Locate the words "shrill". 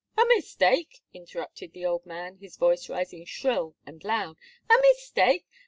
3.23-3.75